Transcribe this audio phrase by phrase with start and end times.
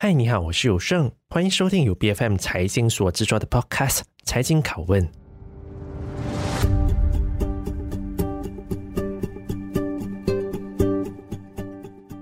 [0.00, 5.02] 嗨，你好，我是有胜，欢迎收听由 BFM 财经所制作的 Podcast《财经拷问》。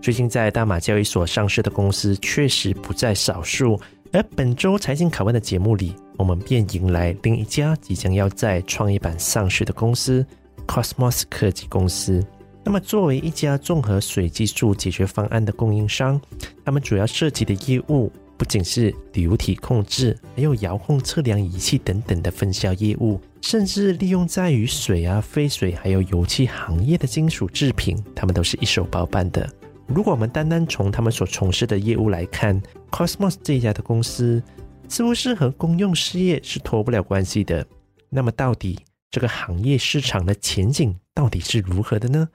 [0.01, 3.79] 最近在大马交易所上市的公司确实不在少数，
[4.11, 10.27] 而本周《财经拷问》的节目里，我们便迎来另一家即将要在创业板上市的公司
[10.67, 12.27] ——Cosmos 科技公司。
[12.67, 16.21] 那么，作为一家综合水技术解决方案的供应商，
[16.65, 29.49] 他们主要涉及的业务不仅是流体控制，还有遥控测量仪器等等的分销业务，甚至利用在于水啊、废水还有油气行业的金属制品，他们都是一手包办的。
[29.87, 32.61] 如果我们单单从他们所从事的业务来看
[32.91, 34.43] ，Cosmos 这家的公司
[34.89, 37.65] 似乎是和公用事业是脱不了关系的。
[38.11, 42.29] 那么，到底这个行业市场的前景到底是如何的呢？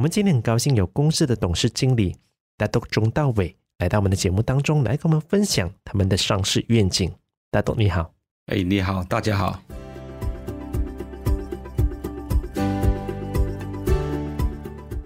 [0.00, 2.16] 我们今天很高兴有公司的董事经理
[2.56, 7.12] 大董钟道伟来到我们的节目当中，来跟我们分享他们的上市愿景。
[7.50, 8.10] 大董你好，
[8.46, 9.62] 哎，你好，大家好。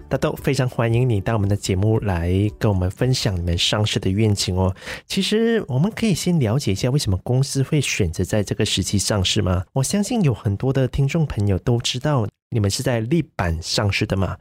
[0.07, 4.73] 大督非常欢迎你到我们的节目来跟我们分享你们上市的愿景哦。
[5.05, 9.65] 其实我们可以先了解一下为什么公司会选择在这个时期上市吗？
[9.73, 14.37] 我相信有很多的听众朋友都知道你们是在 LEAP 板上市的嘛。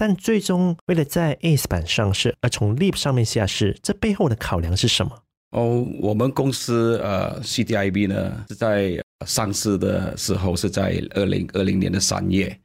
[0.00, 5.10] 但最终为了在 ACE 板上市而从 LEAP 上面下市，这背后的考量是什么？
[5.50, 12.56] 哦，我们公司呃 CDIB 呢是在上市的时候是在二零二零年的三月，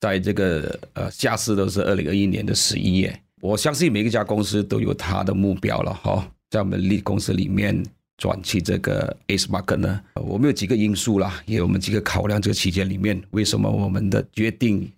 [0.00, 3.20] 在这个呃下市都是二零二一年的十一月。
[3.42, 7.84] 我相信每一家公司都有它的目标了哈，在我们 LEAP 公司里面
[8.16, 12.40] 转去这个 ACE market 呢，我们有几个因素啦，也有我们几个考量。
[12.40, 14.90] 这个期间里面，为什么我们的决定？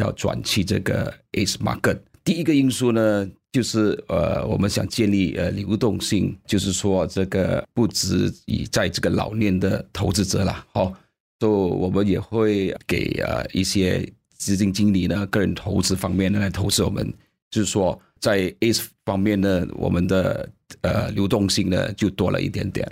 [0.00, 10.92] 要转去这个 ACE market，第一个因素呢，就是呃，我们想建立呃流动性，就是说这个不止以在这个老年的投资者啦，好，
[11.38, 14.04] 所以我们也会给呃一些
[14.36, 17.12] 基金经理呢，个人投资方面呢来投资我们，
[17.50, 20.48] 就是说在 ACE 方面呢，我们的
[20.80, 22.90] 呃流动性呢就多了一点点。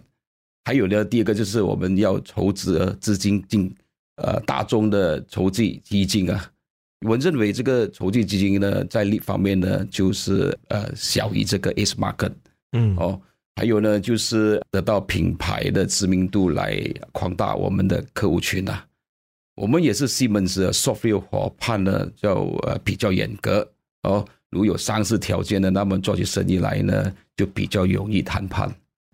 [0.64, 3.74] 还有呢，第二个就是我们要筹资资金进
[4.16, 6.48] 呃大众的筹集基金啊。
[7.04, 12.32] 我认为这个筹集基金呢，在另一方面呢，就是呃小于这个 ACE market，
[12.72, 13.20] 嗯哦，
[13.56, 18.86] 还有呢，就是得到品牌的知名度来扩大我们的客户群啊。
[19.54, 23.68] 我们也是西门子的 software 伙伴呢，就呃比较严格
[24.04, 24.24] 哦。
[24.50, 28.70] 如有上市条件的，那么做起生意来呢，就比较容易谈判。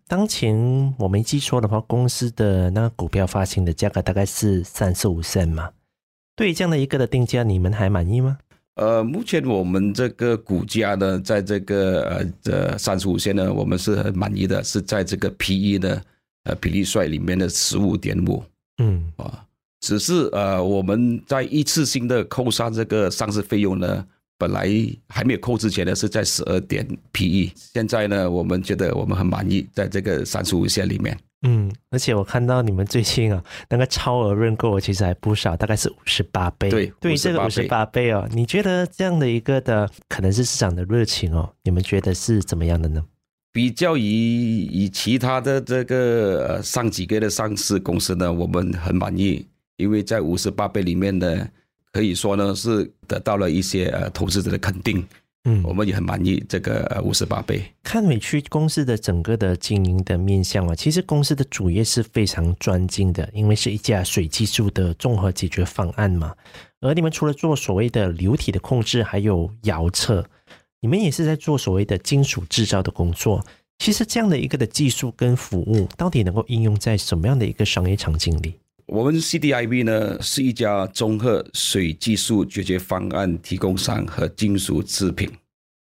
[0.06, 0.54] 当前
[0.98, 5.70] 我没记错的话，公司的那个股票发行的价格大概是三十五仙嘛。
[6.38, 8.38] 对这样的一个的定价，你们还满意吗？
[8.76, 16.00] 呃，目前我们这个股价呢，在这个呃这三十五线呢，我们是很满意的，是在这个 P E 的
[16.44, 18.40] 呃比例率里面的十五点五，
[18.80, 19.44] 嗯啊，
[19.80, 24.06] 只是呃我们在一次性的扣上这个上市费用呢，
[24.38, 24.70] 本来
[25.08, 31.18] 还没有扣之前呢是在十二点 P E，现在呢我们觉得我们很满意，在这个三十五线里面。
[31.42, 36.68] 嗯，而且我看到你们最近啊，那个超额认购其实还不少，大概是五十八倍。
[36.68, 43.04] 对，对于这个五十八倍哦，你觉得这样的一个的可能是市场的热情哦，你们觉得是怎么样的呢？
[43.52, 49.46] 比较于以其他的这个上几个的上市公司呢，我们很满意，
[49.76, 51.48] 因为在五十八倍里面呢，
[51.92, 55.06] 可以说呢是得到了一些呃投资者的肯定。
[55.44, 57.62] 嗯，我们也很满意这个五十八倍。
[57.82, 66.34] 看美区公司的整个的经营的面向啊，其实公司的主业是非常专精的，因为是一家水技术的综合解决方案嘛。
[66.80, 70.28] 而你们除了做所谓的流体的控制，还有遥测，
[70.80, 73.44] 你们也是在做所谓的金属制造的工作。
[73.78, 78.54] 其实这样的一个的技术跟服务，到底能够应用在什么样的一个商业场景里？
[78.88, 85.30] 我们 CDIB 呢是一家综合水技术解决方案提供商和金属制品，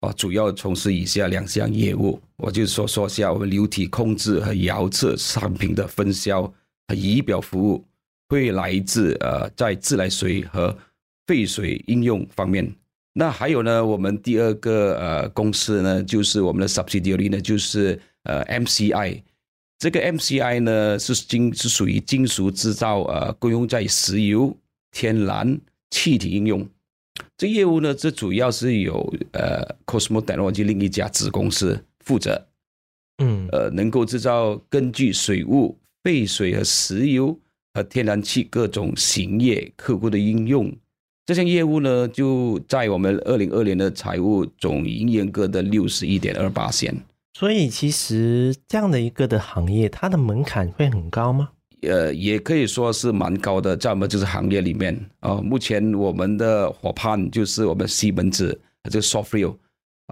[0.01, 2.21] 啊，主要从事以下两项业务。
[2.37, 6.43] 我就说说下我们流体控制和遥测商品的分销
[6.87, 7.83] 和仪表服务，
[8.29, 10.77] 会来自呃在自来水和
[11.25, 12.71] 废水应用方面。
[13.13, 19.23] 那还有呢，我们第二个呃公司呢，就是我们的 subsidiary 呢，就是呃 MCI。
[19.81, 24.55] 这个 MCI 呢是金是属于金属制造，呃，共用在石油、
[24.91, 26.69] 天然气体应用。
[27.35, 32.45] 这业务呢，这主要是由呃 Cosmos Technology 另一家子公司负责，
[33.23, 37.35] 嗯，呃，能够制造根据水务、废水和石油
[37.73, 40.71] 和天然气各种行业客户的应用。
[41.25, 46.95] 这项业务呢，就在我们二零二年的财务总营业额的六十一点二八线。
[47.33, 51.49] 所以其实这样的一个的行业，它的门槛会很高吗？
[51.81, 59.55] 呃，也可以说是蛮高的，在我们就是行业里面啊、呃，目前我们的伙伴就是我们西门子，这个 Softrio，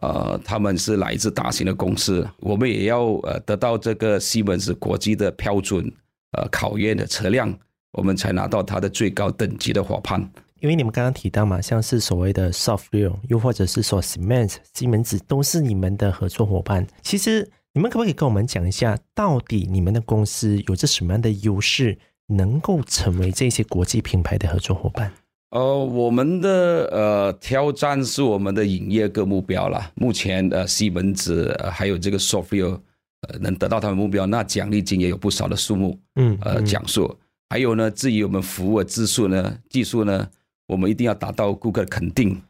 [0.01, 5.85] 呃，他们是来自大型的公司，我们也要呃得到这个西门子国际的标准
[6.31, 7.53] 呃考验的车辆，
[7.91, 10.27] 我们才拿到它的最高等级的伙伴。
[10.59, 16.85] 因为你们刚刚提到嘛，像是所谓的 Softrio，又或者是说 Siemens 西门子，都是你们的合作伙伴。
[17.01, 17.49] 其实。
[17.71, 21.95] 你们可不可以跟我们讲一下，到底你们的公司有着什么样的优势，
[22.25, 25.13] 能够成为这些国际品牌的合作伙伴？
[25.51, 29.91] 呃，我们的呃挑战是我们的营业个目标啦。
[29.93, 32.79] 目前呃西门子、呃、还有这个 Softrio
[33.21, 35.97] 呃能得到他们目标，那奖励金也有不少的数目。
[36.15, 37.17] 嗯，呃奖数、嗯，
[37.51, 40.27] 还有呢，至于我们服务的技术呢，技术呢，
[40.69, 42.41] 我们一定要达到顾客的肯定，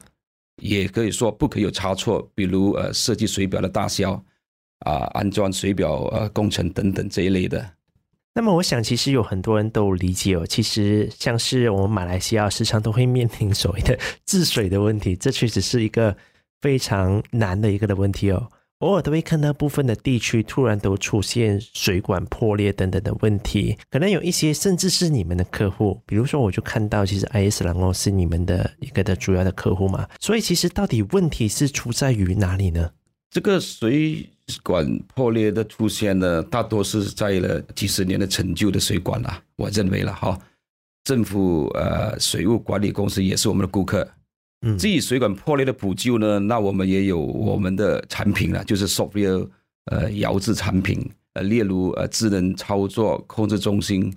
[0.62, 2.30] 也可以说不可以有差错。
[2.36, 4.24] 比如呃设计水表的大小。
[4.86, 7.70] 啊，安装水表呃工程等等这一类的。
[8.34, 16.16] 那么，我想其实有很多人都理解哦，其实像是我们马来西亚时常都会面临所谓的治水的问题，这确实是一个
[16.62, 18.50] 非常难的一个的问题哦。
[18.80, 32.90] 偶尔都会看到部分的地区突然都出现水管破裂等等的问题，可能有一些甚至是你们的客户，比如说我就看到其实 IS 兰哦是你们的一个的主要的客户嘛，所以其实到底问题是出在于哪里呢？
[33.30, 34.26] 这个水
[34.64, 39.44] 管破裂的出现呢，大多是在了几十年的陈旧的水管了。
[39.58, 40.40] 我认为了哈，
[41.04, 44.08] 政府呃水务管理公司也是我们的顾客。
[44.62, 49.48] 嗯，至于水管破裂的补救呢，那我们也有我们的产品了，就是 software
[49.86, 54.14] 呃遥制产品呃，例如呃智能操作控制中心。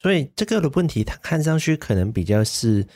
[0.00, 2.86] 所以这个的问题，它看上去可能比较是。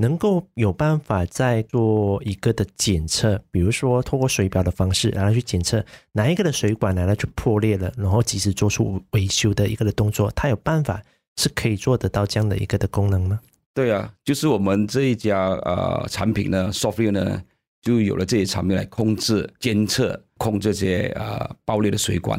[0.00, 11.02] 能够有办法再做一个的检测，比如说通过水表的方式，然后去检测哪一个的水管呢，它就破裂了，然后及时做出维修的一个的动作，它有办法
[11.36, 13.40] 是可以做得到这样的一个的功能吗？
[13.80, 17.42] 对啊，就是我们这一家呃产品呢，Softrio 呢，
[17.80, 22.38] 就有了这些产品来控制、监测、控这些呃爆裂的水管，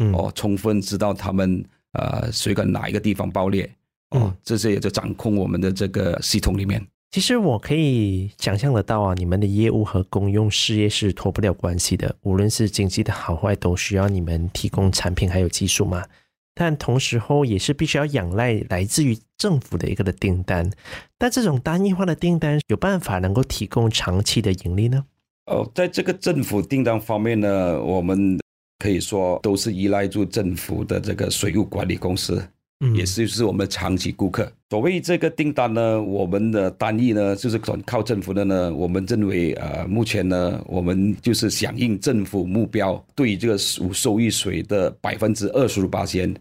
[0.00, 3.64] 嗯，哦，充分知道他们呃水管哪一个地方爆裂，
[4.10, 6.86] 哦，嗯，这些也就掌控我们的这个系统里面。
[7.10, 12.14] 其实我可以想象得到啊，你们的业务和公用事业是脱不了关系的。
[12.20, 16.04] 无论是经济的好坏，都需要你们提供产品还有技术嘛。
[16.54, 20.70] 但同时候也是必须要仰赖来自于政府的一个的订单。
[21.18, 25.04] 但这种单一化的订单有办法能够提供长期的盈利呢？
[25.46, 28.38] 哦，在这个政府订单方面呢，我们
[28.78, 32.46] 可以说都是依赖住政府的这个水务管理公司。
[32.94, 34.50] 也是是我们长期顾客。
[34.70, 38.74] 所谓这个订单呢，我们的单一呢，就是转靠政府的呢。
[38.74, 46.34] 我们认为，呃，目前呢，我们就是响应政府目标，对于这个无收益税的百分之二十八仙，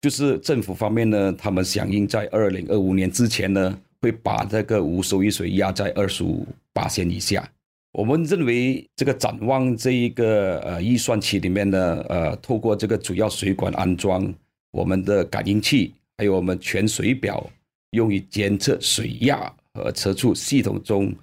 [0.00, 7.46] 就是政府方面呢，他们响应在二零二五年之前呢，会把这个无收益税压在二十五八仙以下。
[7.92, 14.32] 我们认为，这个展望这一个呃预算期里面呢，呃，透过这个主要水管安装。
[14.74, 17.48] 我们的感应器，还有我们全水表，
[17.92, 21.14] 用于监测水压和测出系统中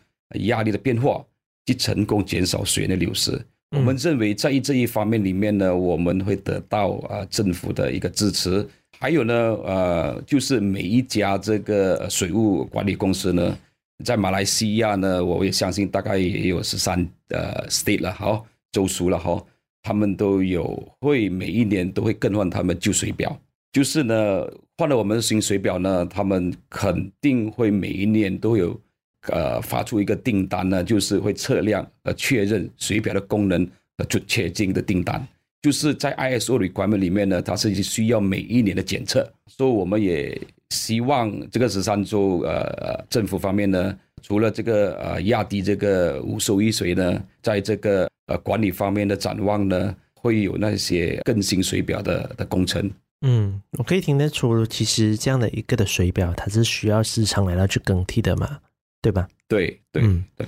[0.45, 1.21] 压力的变化，
[1.65, 3.37] 去成功减少水的流失。
[3.75, 8.65] 我们认为在这一方面里面呢，我们会得到啊政府的一个支持。
[8.97, 9.33] 还有呢，
[9.65, 13.57] 呃，就是每一家这个水务管理公司呢，
[14.05, 19.43] 在马来西亚呢，我也相信大概也有十三呃 state 了，好州属了，哈。
[19.83, 23.39] 他们都有会每一年都会更换他们旧水表，
[23.71, 24.45] 就是呢
[24.77, 28.79] 换了我们新水表呢，他们肯定会每一年都有
[29.27, 35.25] 呃发出一个订单呢，就是会测量和确认水表的功能和准确性的订单，
[35.61, 43.95] 就是在 ISO 的规范里面呢，它是需要每一年的检测，所以我们也希望这个十三州呃政府方面呢，
[44.31, 48.09] 除了这个呃压低这个无收益水呢，在这个。
[48.27, 52.89] 呃，管理方面的展望呢，会有那些更新水表的的工程。
[53.23, 58.59] 嗯，我可以听得出，其实这样的一个的水表，它是需要时常来到去更替的嘛，
[59.01, 59.27] 对吧？
[59.49, 60.47] 对对、嗯、对。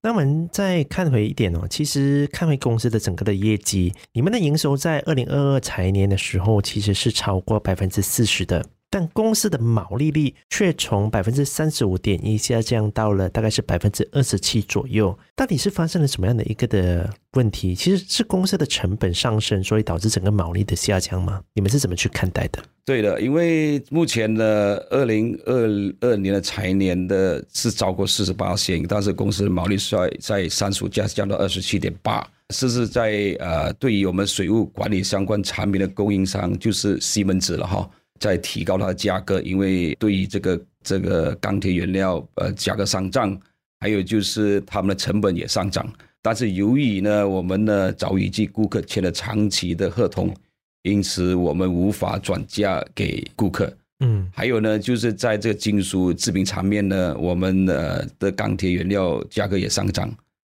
[0.00, 8.64] 那我们再看回一点哦，其实看回公司的整个的业绩，你们的营收在二零二二财年的时候，其实是超过百分之四十的。
[8.90, 17.74] 但公司的毛利率却从百分之三十五点一下降到了大概是百分之二十七左右，到底是发生了什么样的一个的问题？
[17.74, 21.40] 其实是公司的成本上升，所以导致整个毛利的下降吗？
[21.54, 22.62] 你们是怎么去看待的？
[22.84, 25.68] 对的，因为目前的二零二
[26.00, 43.38] 二年的财年的是超过四十八线，但是公司的毛利率在三十五下降到二十七点八，是是在呃，对于我们水务管理相关产品的供应商，就是西门子了哈，在提高它的价格，因为对于这个这个钢铁原料呃价格上涨，
[43.80, 45.86] 还有就是他们的成本也上涨。
[46.20, 50.34] 但是由于呢，我们呢早已经顾客签了长期的合同，
[50.82, 53.72] 因此我们无法转嫁给顾客。
[54.00, 60.12] 嗯，还有呢，就是在这个金属制品层面呢，我们呃的钢铁原料价格也上涨。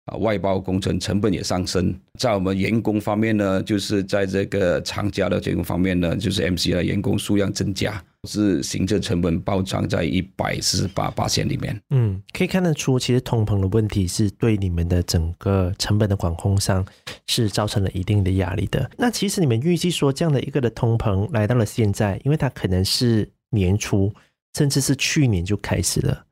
[0.10, 11.80] 啊，外包工程成本也上升，在我们员工方面呢，就是在这个厂家的员工方面呢，就是 MC 的员工数量增加，是行政成本暴涨在一百四十八八线里面。
[11.92, 16.86] 嗯，可以看得出，其实通膨的问题是对你们的整个成本的管控上
[17.28, 18.90] 是造成了一定的压力的。
[18.98, 24.12] 那其实你们预计说这样的一个的通膨来到了现在，因为它可能是年初
[24.58, 26.26] 甚至是去年就开始了，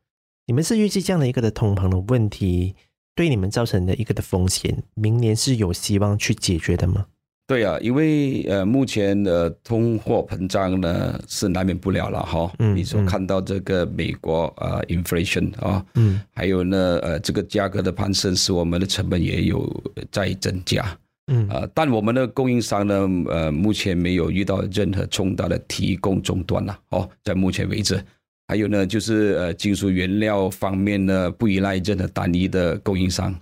[0.47, 2.75] 你们是预计这样的一个的通膨的问题？
[3.17, 7.07] 对你们造成的一个的风险，明年是有希望去解决的吗？
[7.47, 12.51] 对啊，因为呃，目前的通货膨胀呢是难免不了了哈。
[12.59, 19.67] 嗯，你所看到这个美国啊、呃、inflation 啊，嗯，还有呢呃，这个价格的攀升，使我们的成本也有
[20.11, 20.85] 在增加。
[21.31, 27.99] 嗯啊、呃，但我们的供应商呢，呃，目前没有遇到任何重大的提供中断了哦，在目前为止。
[28.47, 33.35] 还有呢，就是呃，金属原料方面呢，不依赖任何单一的供应商，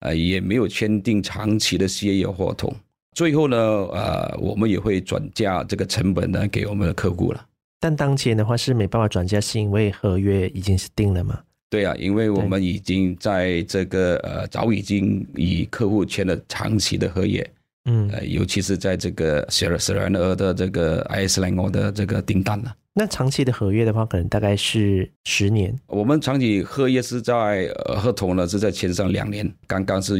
[0.00, 2.74] 呃，也没有签订长期的协议合同。
[3.14, 7.46] 最后呢，呃，我们也会转嫁这个成本呢给我们的客户了。
[7.80, 11.38] 但当前的话是没办法转嫁，是因为合约已经是定了吗？
[11.70, 17.48] 对啊，因为我们已经在这个呃，早已经与客户签了长期的合约。
[17.84, 22.74] 嗯，呃，尤其是在这个十二十二的这个 IS 兰欧的这个订单了。
[22.98, 25.72] 那长期的合约的话，可能大概是十年。
[25.86, 29.48] 我们长期合约是在合同呢是在签上两年。
[29.68, 30.16] 刚刚是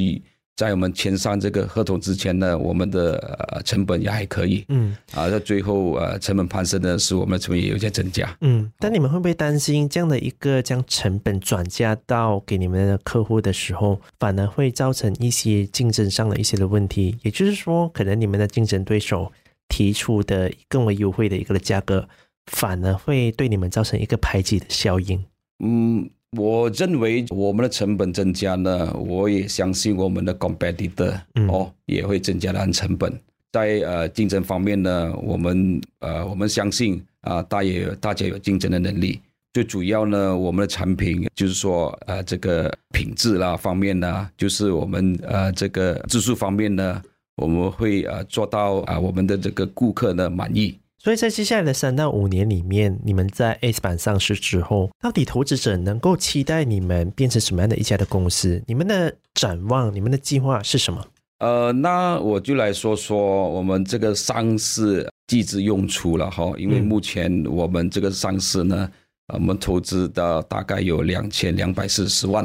[0.54, 4.64] 在我们签上这个合同之前呢，我们的成本也还可以。
[4.68, 8.32] 嗯，啊，在最后呃成本攀升呢，使我们的成本也有些增加。
[8.42, 17.18] 嗯，但你们会不会担心这样的一个将成本转嫁到给你们的客户的时候，反而会造成一些竞争上的一些的问题？
[17.22, 19.32] 也就是说，可能你们的竞争对手
[19.68, 22.08] 提出的更为优惠的一个的价格。
[22.48, 25.24] 反而会对你们造成一个排挤的效应。
[25.60, 33.12] 嗯，我认为我们的成本增加呢，我也相信我们的 competitor 哦也会增加的成本。
[33.52, 39.20] 在呃竞争方面呢，我们呃我们相信啊，大也有大家有竞争的能力。
[39.54, 47.02] 最主要呢，我们的产品就是说呃这个品质啦方面呢，就是我们呃这个技术方面呢，
[47.36, 50.78] 我们会呃做到啊我们的这个顾客呢满意。
[51.00, 58.60] 所以在接下来的三到五年里面，你们在 A 板上市之后，到底投资者能够期待你们变成什么样的一家的公司？
[58.66, 61.06] 你们的展望、你们的计划是什么？
[61.38, 66.52] 呃，那我就来说说我们这个上市机制用处了哈。
[66.58, 68.90] 因为目前我们这个上市呢，
[69.32, 72.44] 我们投资的大概有两千两百四十万。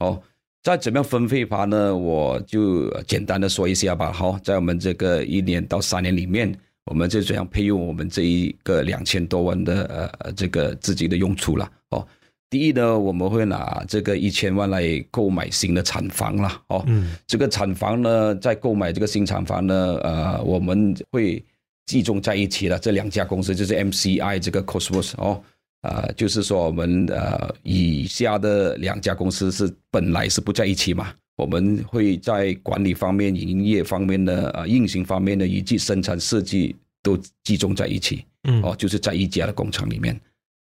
[0.00, 0.20] 哦，
[0.64, 1.96] 再怎么样分配法呢？
[1.96, 4.10] 我就简单的说一下吧。
[4.10, 6.52] 哈，在我们这个一年到三年里面。
[6.86, 12.06] 我们就这样配用我们这一个两千多万的呃这个自己的用处了哦。
[12.50, 16.84] 第一呢，我们会拿这个一千万来购买新的厂房了哦。
[16.86, 17.14] 嗯。
[17.26, 21.42] 这个厂房呢，在购买这个新厂房呢，呃，我们会
[21.86, 22.78] 集中在一起了。
[22.78, 25.42] 这两家公司就是 MCI 这个 Cosmos 哦，
[25.80, 31.14] 啊、呃，就是说我们呃以下的两家公司是本来是不在一起嘛。
[31.42, 40.18] 我们会在管理方面、营业方面的啊、运行方面的以及生产设计都集中在一起，嗯，哦，就是在一家的工厂里面。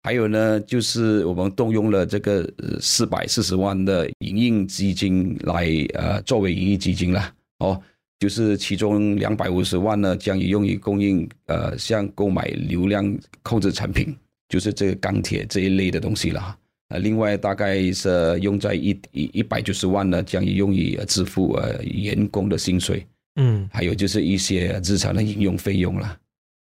[0.03, 2.49] 还有呢，就是我们动用了这个
[2.79, 7.79] 四百四十万的营运基金来呃作为营运基金了，哦，
[8.17, 14.15] 就是其中两百五十万呢将以用于供应呃像购买流量控制产品，
[14.49, 16.57] 就是这个钢铁这一类的东西了。
[16.91, 26.17] 呃，另外大概是用在一一一百九十万呢，将用于支付呃员工的薪水，嗯，还有就是一些日常的应用费用了。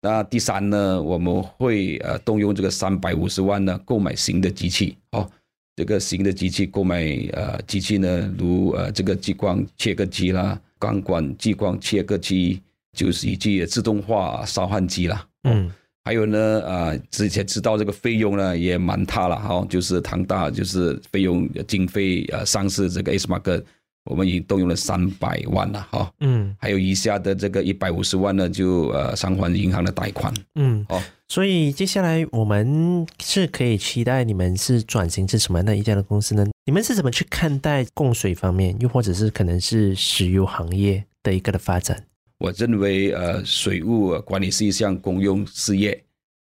[0.01, 5.29] 那第三呢，我们会呃动用这个三百五十万呢，购买新的机器哦，
[5.75, 7.03] 这个新的机器购买
[7.33, 12.61] 呃机器呢，如呃这个激光切割机啦，钢管激光切割机，
[12.97, 15.71] 就是以及自动化烧焊机啦，嗯。
[16.05, 23.61] 还有呢，啊、呃，之前知道这个费用呢也蛮大了哈，就是唐大，就是费用经费呃上市这个 A 斯玛克
[24.05, 36.45] 我们已经动用了三百万了哈，嗯，还有余下的这个一百五十万呢，就呃偿还银行的贷款，嗯，好，所以接下来我们是可以期待你们是转型成什么样的一家的公司呢？
[36.65, 42.03] 你们是怎么去看待供水方面，又或者是可能是石油行业的一个的发展？
[42.45, 46.03] 我认为呃，水务管理是一项公用事业，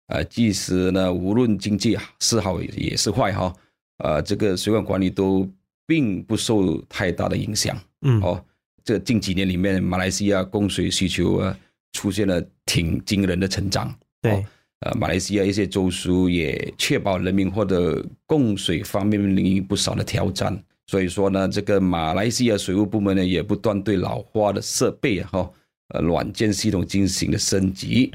[0.09, 3.55] 呃，即使呢无论经济是好也是坏哈，
[3.99, 5.49] 呃，这个水管管理都。
[5.87, 7.79] 并不受太大的影响。
[8.07, 8.43] 嗯，哦，
[8.83, 11.55] 这近几年里面，马来西亚供水需求啊
[11.93, 13.95] 出现了挺惊人的成长。
[14.23, 14.43] 对，
[14.81, 20.59] 呃，马来西亚一些州属也确保人民获得供水方面面临不少的挑战。
[20.87, 25.51] 所以说呢，这个马来西亚水务部门呢也不断对老化的设备哈，
[25.89, 28.11] 呃，软件系统进行了升级，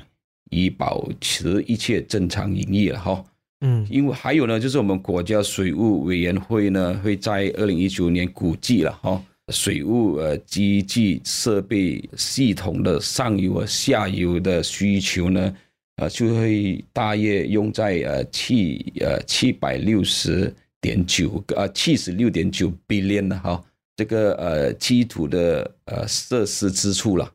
[0.49, 3.23] 以保持一切正常营业了哈。
[3.61, 15.55] 嗯，因为还有呢，就是我们国家水务委员会呢，会在二零一九年估计了哈，水务呃机器设备系统的上游和下游的需求呢，
[15.97, 23.61] 呃就会大约用在呃七呃七百六十点九个呃七十六点九 billion 的哈，
[23.97, 27.29] 这个呃基础的呃设施支出了，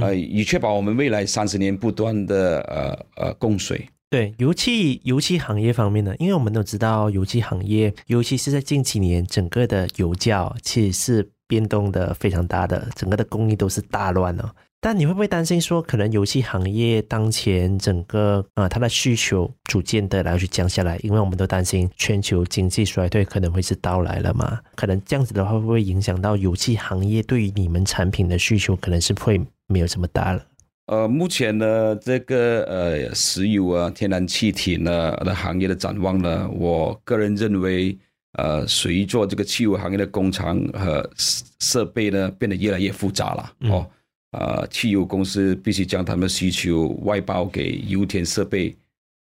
[0.00, 2.60] 呃以确保我们未来三十年不断的
[3.16, 3.88] 呃呃供水。
[4.10, 14.50] 对，油气油气行业方面呢，因为我们都知道油气行业，尤其是在近几年，整个的油价其实是变动的非常大的，整个的供应都是大乱了。
[14.80, 20.96] 但你会不会担心说，可能油气行业当前整个啊、呃，它的需求逐渐的来去降下来？
[21.02, 24.60] 因为我们都担心全球经济衰退可能会是到来了嘛？
[24.76, 30.44] 可能这样子的话，会不会影响到油气行业对于你们产品的需求，可能是会没有这么大了？
[30.86, 37.96] 呃，目前呢，这个呃，石油啊、天然气体呢的行业的展望呢，我个人认为，
[38.38, 41.06] 呃，随着这个汽油行业的工厂和
[41.60, 43.90] 设备呢变得越来越复杂了，嗯、哦，
[44.32, 48.74] 呃，汽油公司必须将他们的需求外包给油田设备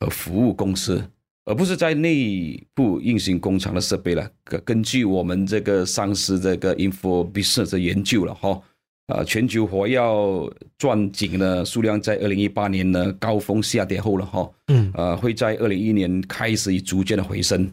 [0.01, 1.03] 和服务公司，
[1.47, 4.31] 而不是在内部运行工厂的设备了。
[4.63, 8.63] 根据我们这个上市这个 InfoBusiness 的研究了，哈、哦。
[9.09, 17.65] 呃，全球火药钻井呢数量在二零一八年呢高峰下跌后了哈，嗯，呃，会在二零一一年开始逐渐的回升，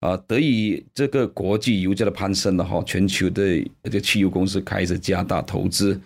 [0.00, 6.00] 啊、呃，得益这个国际油价的攀升了哈，全球的这个汽油公司开始加大投资，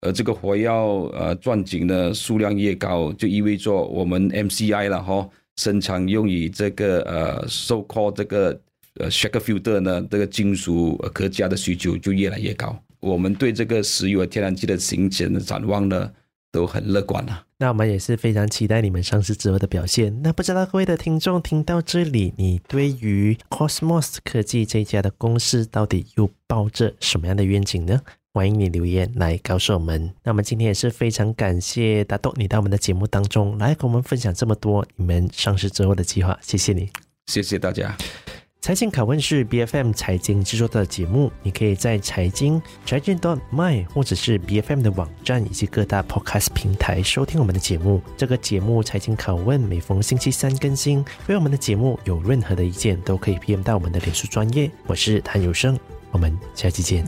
[0.00, 8.60] 而这个火药呃钻井呢数量越高，就意味着我们 MCI 了哈，生产用于这个呃 so called 这个
[8.96, 12.76] 呃 shaker filter 呢这个金属壳架的需求就越来越高。
[13.00, 16.12] 我们对这个石油和天然气的行情的展望呢，
[16.52, 17.44] 都很乐观啊。
[17.58, 20.22] 那我们也是非常期待你们上市之后的表现。
[20.22, 28.00] 那不知道各位的听众听到这里，你对于 Cosmos 科技这家的公司到底又抱着什么样的愿景呢？
[28.32, 30.14] 欢迎你留言来告诉我们。
[30.22, 36.88] 那我们今天也是非常感谢大豆你到我们的节目当中来跟我们分享这么多你们上市之后的计划，谢谢你，
[37.26, 37.96] 谢谢大家。
[38.60, 43.18] 财经拷问是 BFM 财经制作的节目，你可以在财经财经
[43.50, 48.02] .my 或者是 BFM 的网站以及各大 Podcast 平台收听我们的节目。
[48.18, 51.02] 这个节目财经拷问每逢星期三更新。
[51.26, 54.70] 对我们的节目有任何的意见，都可以 PM 到我们的脸书专业。
[54.86, 55.78] 我是谭有生，
[56.10, 57.02] 我们下期见。